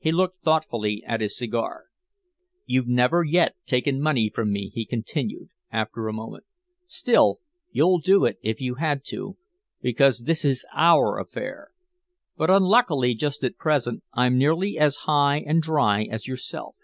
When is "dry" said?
15.62-16.06